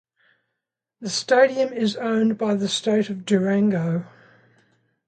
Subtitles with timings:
[1.01, 4.07] The stadium is owned by the state of Durango.